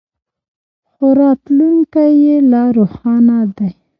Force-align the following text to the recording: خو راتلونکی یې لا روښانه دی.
خو 0.91 1.05
راتلونکی 1.19 2.09
یې 2.23 2.35
لا 2.51 2.63
روښانه 2.77 3.37
دی. 3.57 3.71